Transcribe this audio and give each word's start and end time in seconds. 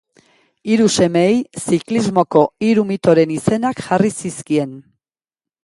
Hiru 0.69 0.87
semeei 1.01 1.35
ziklismoko 1.65 2.43
hiru 2.69 2.87
mitoren 2.95 3.37
izenak 3.39 3.85
jarri 3.91 4.15
zizkien. 4.25 4.77